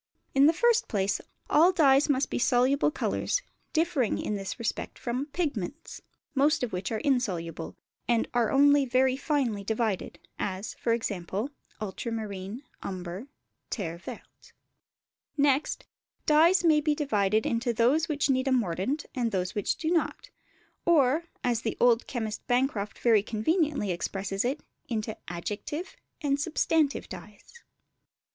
In 0.33 0.47
the 0.47 0.51
first 0.51 0.87
place, 0.87 1.21
all 1.47 1.71
dyes 1.71 2.09
must 2.09 2.31
be 2.31 2.39
soluble 2.39 2.89
colours, 2.89 3.43
differing 3.71 4.17
in 4.17 4.33
this 4.33 4.57
respect 4.57 4.97
from 4.97 5.27
pigments; 5.27 6.01
most 6.33 6.63
of 6.63 6.73
which 6.73 6.91
are 6.91 6.97
insoluble, 7.01 7.75
and 8.07 8.27
are 8.33 8.49
only 8.51 8.83
very 8.83 9.15
finely 9.15 9.63
divided, 9.63 10.17
as, 10.39 10.75
e.g., 10.91 11.25
ultramarine, 11.79 12.63
umber, 12.81 13.27
terre 13.69 13.99
verte. 13.99 14.53
Next, 15.37 15.85
dyes 16.25 16.63
may 16.63 16.81
be 16.81 16.95
divided 16.95 17.45
into 17.45 17.71
those 17.71 18.09
which 18.09 18.27
need 18.27 18.47
a 18.47 18.51
mordant 18.51 19.05
and 19.13 19.31
those 19.31 19.53
which 19.53 19.75
do 19.77 19.91
not; 19.91 20.31
or, 20.83 21.25
as 21.43 21.61
the 21.61 21.77
old 21.79 22.07
chemist 22.07 22.47
Bancroft 22.47 22.97
very 22.97 23.21
conveniently 23.21 23.91
expresses 23.91 24.43
it, 24.43 24.61
into 24.89 25.15
adjective 25.29 25.95
and 26.21 26.39
substantive 26.41 27.07
dyes. 27.07 27.53